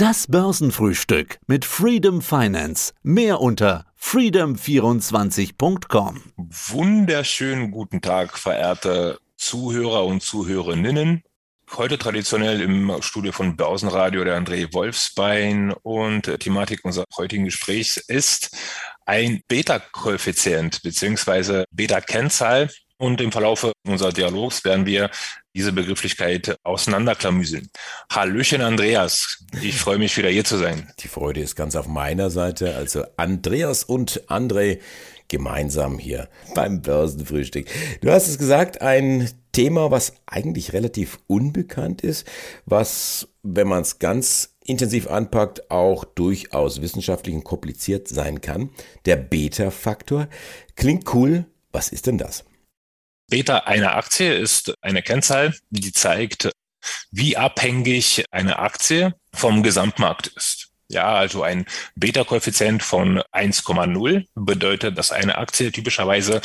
[0.00, 2.92] Das Börsenfrühstück mit Freedom Finance.
[3.02, 6.22] Mehr unter freedom24.com.
[6.36, 11.24] Wunderschönen guten Tag, verehrte Zuhörer und Zuhörerinnen.
[11.76, 18.56] Heute traditionell im Studio von Börsenradio der André Wolfsbein und Thematik unseres heutigen Gesprächs ist
[19.04, 21.64] ein Beta-Koeffizient bzw.
[21.72, 22.70] Beta-Kennzahl.
[23.00, 25.10] Und im Verlaufe unserer Dialogs werden wir
[25.54, 27.68] diese Begrifflichkeit auseinanderklamüseln.
[28.10, 29.44] Hallöchen, Andreas.
[29.62, 30.92] Ich freue mich wieder hier zu sein.
[30.98, 32.74] Die Freude ist ganz auf meiner Seite.
[32.74, 34.80] Also Andreas und André
[35.28, 37.68] gemeinsam hier beim Börsenfrühstück.
[38.00, 42.26] Du hast es gesagt, ein Thema, was eigentlich relativ unbekannt ist,
[42.66, 48.70] was, wenn man es ganz intensiv anpackt, auch durchaus wissenschaftlich und kompliziert sein kann.
[49.04, 50.28] Der Beta-Faktor.
[50.74, 51.46] Klingt cool.
[51.70, 52.44] Was ist denn das?
[53.28, 56.50] Beta einer Aktie ist eine Kennzahl, die zeigt,
[57.10, 60.68] wie abhängig eine Aktie vom Gesamtmarkt ist.
[60.90, 66.40] Ja, also ein Beta-Koeffizient von 1,0 bedeutet, dass eine Aktie typischerweise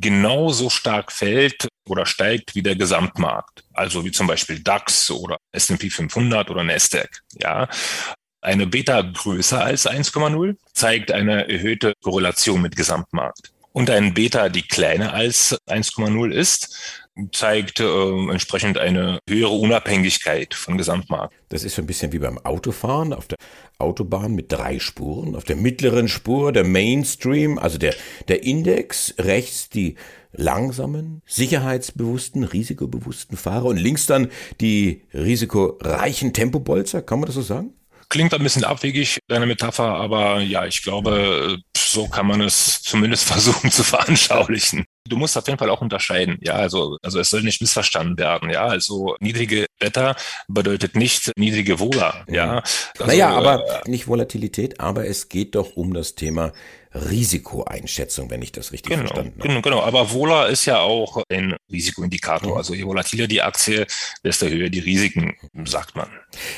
[0.00, 3.64] genauso stark fällt oder steigt wie der Gesamtmarkt.
[3.74, 7.20] Also wie zum Beispiel DAX oder S&P 500 oder Nasdaq.
[7.34, 7.68] Ja,
[8.40, 14.62] eine Beta größer als 1,0 zeigt eine erhöhte Korrelation mit Gesamtmarkt und ein Beta, die
[14.62, 21.34] kleiner als 1,0 ist, zeigt äh, entsprechend eine höhere Unabhängigkeit von Gesamtmarkt.
[21.50, 23.36] Das ist so ein bisschen wie beim Autofahren auf der
[23.78, 25.36] Autobahn mit drei Spuren.
[25.36, 27.94] Auf der mittleren Spur der Mainstream, also der,
[28.28, 29.96] der Index, rechts die
[30.32, 34.28] langsamen, sicherheitsbewussten, risikobewussten Fahrer und links dann
[34.60, 37.02] die risikoreichen Tempobolzer.
[37.02, 37.74] Kann man das so sagen?
[38.08, 41.58] Klingt ein bisschen abwegig, deine Metapher, aber ja, ich glaube,
[41.92, 44.84] so kann man es zumindest versuchen zu veranschaulichen.
[45.08, 46.38] Du musst auf jeden Fall auch unterscheiden.
[46.42, 48.50] Ja, also, also es soll nicht missverstanden werden.
[48.50, 50.14] Ja, also niedrige Beta
[50.46, 52.24] bedeutet nicht niedrige Vola.
[52.28, 52.62] Ja,
[52.98, 56.52] also, naja, aber äh, nicht Volatilität, aber es geht doch um das Thema
[56.94, 59.48] Risikoeinschätzung, wenn ich das richtig genau, verstanden habe.
[59.48, 59.82] Genau, genau.
[59.82, 62.52] Aber Vola ist ja auch ein Risikoindikator.
[62.52, 62.56] Mhm.
[62.56, 63.86] Also je volatiler die Aktie,
[64.24, 65.34] desto höher die Risiken,
[65.64, 66.08] sagt man.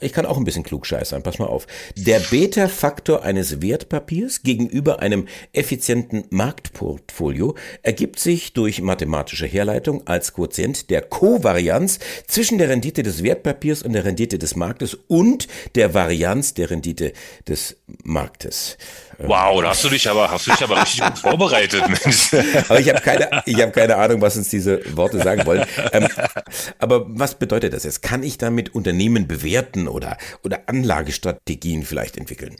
[0.00, 1.22] Ich kann auch ein bisschen klugscheißern.
[1.22, 1.66] Pass mal auf.
[1.96, 10.88] Der Beta-Faktor eines Wertpapiers gegenüber einem effizienten Marktportfolio ergibt sich durch mathematische Herleitung als Quotient
[10.90, 16.54] der Kovarianz zwischen der Rendite des Wertpapiers und der Rendite des Marktes und der Varianz
[16.54, 17.12] der Rendite
[17.48, 18.78] des Marktes.
[19.18, 22.32] Wow, da hast du dich aber, hast du dich aber richtig gut vorbereitet, Mensch.
[22.68, 25.66] Aber ich habe keine, ich habe keine Ahnung, was uns diese Worte sagen wollen.
[25.92, 26.08] Ähm,
[26.78, 28.02] aber was bedeutet das jetzt?
[28.02, 32.56] Kann ich damit Unternehmen bewerten oder, oder Anlagestrategien vielleicht entwickeln?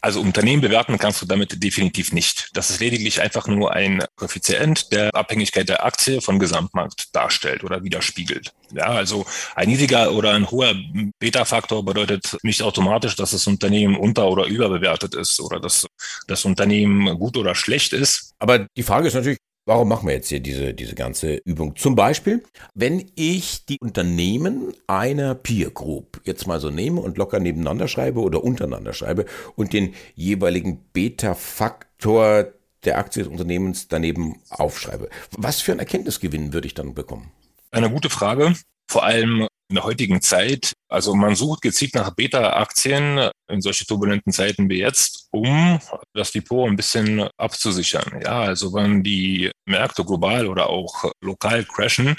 [0.00, 2.50] Also Unternehmen bewerten kannst du damit definitiv nicht.
[2.54, 7.84] Das ist lediglich einfach nur ein Koeffizient, der Abhängigkeit der Aktie vom Gesamtmarkt darstellt oder
[7.84, 8.52] widerspiegelt.
[8.72, 10.74] Ja, also ein niedriger oder ein hoher
[11.18, 15.86] Beta-Faktor bedeutet nicht automatisch, dass das Unternehmen unter- oder überbewertet ist oder dass
[16.26, 18.32] das Unternehmen gut oder schlecht ist.
[18.38, 21.76] Aber die Frage ist natürlich, Warum machen wir jetzt hier diese, diese ganze Übung?
[21.76, 22.42] Zum Beispiel,
[22.74, 28.20] wenn ich die Unternehmen einer Peer Group jetzt mal so nehme und locker nebeneinander schreibe
[28.20, 29.26] oder untereinander schreibe
[29.56, 32.52] und den jeweiligen Beta-Faktor
[32.84, 35.10] der Aktie des Unternehmens daneben aufschreibe.
[35.36, 37.30] Was für einen Erkenntnisgewinn würde ich dann bekommen?
[37.70, 38.54] Eine gute Frage.
[38.88, 40.72] Vor allem in der heutigen Zeit.
[40.88, 45.78] Also man sucht gezielt nach Beta-Aktien in solche turbulenten Zeiten wie jetzt, um
[46.12, 48.20] das Depot ein bisschen abzusichern.
[48.22, 52.16] Ja, also wenn die Märkte global oder auch lokal crashen,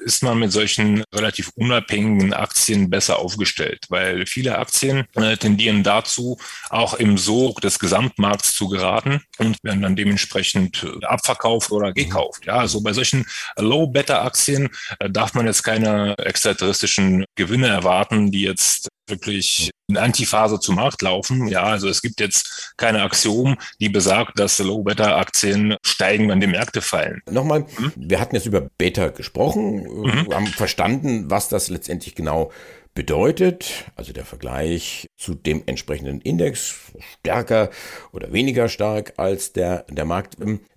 [0.00, 6.38] ist man mit solchen relativ unabhängigen Aktien besser aufgestellt, weil viele Aktien äh, tendieren dazu,
[6.70, 12.46] auch im Sog des Gesamtmarkts zu geraten und werden dann dementsprechend äh, abverkauft oder gekauft.
[12.46, 18.88] Ja, also bei solchen Low-Beta-Aktien äh, darf man jetzt keine extraterrestrischen Gewinne erwarten, die jetzt
[19.10, 21.48] wirklich in Antiphase zum Markt laufen.
[21.48, 26.80] Ja, also es gibt jetzt keine Axiom, die besagt, dass Low-Beta-Aktien steigen, wenn die Märkte
[26.80, 27.20] fallen.
[27.28, 27.92] Nochmal, hm?
[27.96, 30.32] wir hatten jetzt über Beta gesprochen, mhm.
[30.32, 32.52] haben verstanden, was das letztendlich genau
[32.94, 36.74] bedeutet, also der Vergleich zu dem entsprechenden Index,
[37.18, 37.70] stärker
[38.12, 40.36] oder weniger stark als der, der Markt.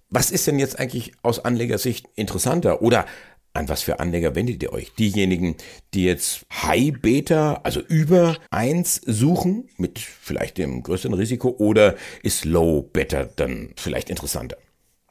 [0.10, 2.84] Was ist denn jetzt eigentlich aus Anlegersicht interessanter?
[2.84, 3.06] Oder
[3.54, 4.94] an was für Anleger wendet ihr euch?
[4.96, 5.56] Diejenigen,
[5.94, 12.46] die jetzt High Beta, also über eins suchen, mit vielleicht dem größeren Risiko, oder ist
[12.46, 14.58] Low Beta dann vielleicht interessanter?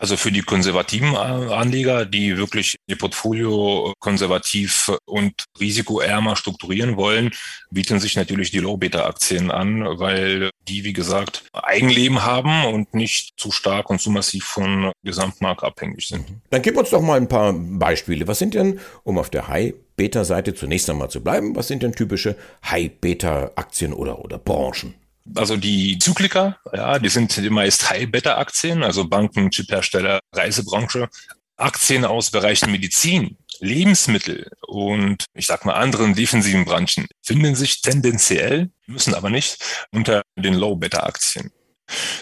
[0.02, 7.30] Also für die konservativen Anleger, die wirklich ihr Portfolio konservativ und risikoärmer strukturieren wollen,
[7.70, 13.52] bieten sich natürlich die Low-Beta-Aktien an, weil die, wie gesagt, Eigenleben haben und nicht zu
[13.52, 16.28] stark und zu massiv von Gesamtmarkt abhängig sind.
[16.28, 16.40] Mhm.
[16.50, 18.26] Dann gib uns doch mal ein paar Beispiele.
[18.26, 22.34] Was sind denn, um auf der High-Beta-Seite zunächst einmal zu bleiben, was sind denn typische
[22.68, 24.94] High-Beta-Aktien oder, oder Branchen?
[25.34, 31.08] Also die Zykliker, ja, die sind meist High-Beta-Aktien, also Banken, Chiphersteller, Reisebranche.
[31.56, 38.70] Aktien aus Bereichen Medizin, Lebensmittel und ich sag mal anderen defensiven Branchen finden sich tendenziell,
[38.86, 39.58] müssen aber nicht,
[39.92, 41.52] unter den Low-Beta-Aktien.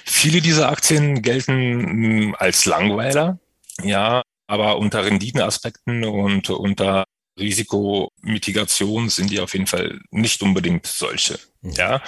[0.05, 3.38] Viele dieser Aktien gelten hm, als Langweiler,
[3.82, 7.05] ja, aber unter Renditenaspekten und unter
[7.38, 11.38] Risikomitigation sind die auf jeden Fall nicht unbedingt solche.
[11.62, 11.73] Mhm.
[11.73, 12.02] Ja.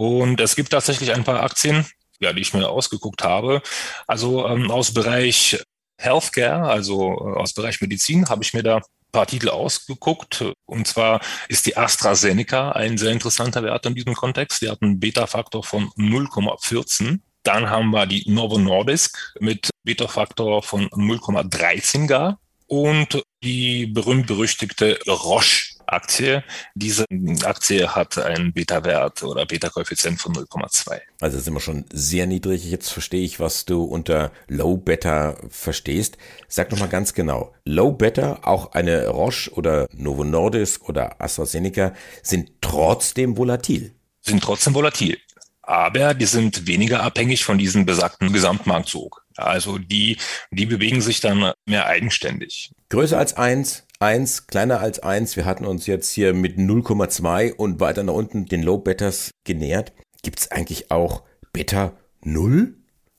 [0.00, 1.84] Und es gibt tatsächlich ein paar Aktien,
[2.20, 3.60] ja, die ich mir ausgeguckt habe.
[4.06, 5.62] Also ähm, aus Bereich
[5.98, 8.82] Healthcare, also äh, aus Bereich Medizin, habe ich mir da ein
[9.12, 10.42] paar Titel ausgeguckt.
[10.64, 14.62] Und zwar ist die AstraZeneca ein sehr interessanter Wert in diesem Kontext.
[14.62, 17.18] Die hat einen Beta-Faktor von 0,14.
[17.42, 22.40] Dann haben wir die Novo Nordisk mit Beta-Faktor von 0,13 gar.
[22.66, 26.44] Und die berühmt-berüchtigte Roche Aktie.
[26.74, 27.04] Diese
[27.44, 31.00] Aktie hat einen Beta-Wert oder Beta-Koeffizient von 0,2.
[31.20, 32.70] Also sind wir schon sehr niedrig.
[32.70, 36.16] Jetzt verstehe ich, was du unter Low Beta verstehst.
[36.48, 37.54] Sag doch mal ganz genau.
[37.64, 43.94] Low Beta, auch eine Roche oder Novo Nordisk oder AstraZeneca sind trotzdem volatil.
[44.20, 45.18] Sind trotzdem volatil.
[45.62, 49.24] Aber die sind weniger abhängig von diesem besagten Gesamtmarktzug.
[49.36, 50.18] Also die,
[50.50, 52.72] die bewegen sich dann mehr eigenständig.
[52.88, 55.36] Größer als eins, 1, kleiner als 1.
[55.36, 59.92] Wir hatten uns jetzt hier mit 0,2 und weiter nach unten den Low Betas genähert.
[60.22, 61.92] Gibt es eigentlich auch Beta
[62.22, 62.74] 0?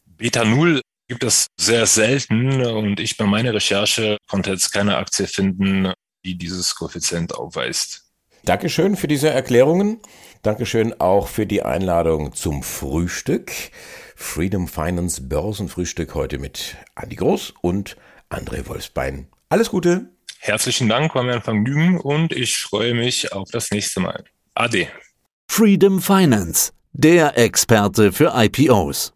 [0.05, 5.27] Beta 0 gibt es sehr selten und ich bei meiner Recherche konnte jetzt keine Aktie
[5.27, 5.93] finden,
[6.25, 8.05] die dieses Koeffizient aufweist.
[8.43, 9.99] Dankeschön für diese Erklärungen.
[10.41, 13.51] Dankeschön auch für die Einladung zum Frühstück.
[14.15, 17.97] Freedom Finance Börsenfrühstück heute mit Andi Groß und
[18.31, 19.27] André Wolfsbein.
[19.49, 20.09] Alles Gute!
[20.43, 24.23] Herzlichen Dank, war mir ein Vergnügen und ich freue mich auf das nächste Mal.
[24.55, 24.87] Ade.
[25.47, 29.13] Freedom Finance, der Experte für IPOs.